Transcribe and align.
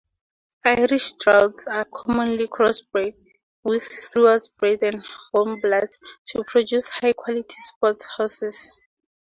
Irish 0.65 1.13
Draughts 1.19 1.67
are 1.67 1.85
commonly 1.85 2.47
crossbred 2.47 3.13
with 3.63 3.83
Thoroughbreds 3.83 4.81
and 4.81 5.03
Warmbloods 5.31 5.93
to 6.29 6.43
produce 6.43 6.89
high-quality 6.89 7.57
sport 7.59 7.97
horses. 8.17 8.81